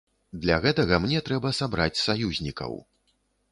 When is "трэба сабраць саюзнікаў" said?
1.27-2.71